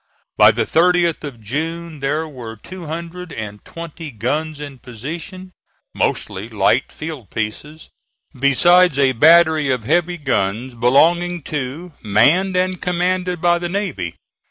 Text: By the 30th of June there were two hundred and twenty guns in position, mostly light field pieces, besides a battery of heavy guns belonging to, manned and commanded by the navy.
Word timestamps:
By 0.35 0.49
the 0.49 0.65
30th 0.65 1.23
of 1.23 1.39
June 1.39 1.99
there 1.99 2.27
were 2.27 2.55
two 2.55 2.87
hundred 2.87 3.31
and 3.31 3.63
twenty 3.63 4.09
guns 4.09 4.59
in 4.59 4.79
position, 4.79 5.51
mostly 5.93 6.49
light 6.49 6.91
field 6.91 7.29
pieces, 7.29 7.91
besides 8.33 8.97
a 8.97 9.11
battery 9.11 9.69
of 9.69 9.83
heavy 9.83 10.17
guns 10.17 10.73
belonging 10.73 11.43
to, 11.53 11.93
manned 12.01 12.55
and 12.57 12.81
commanded 12.81 13.41
by 13.41 13.59
the 13.59 13.69
navy. 13.69 14.15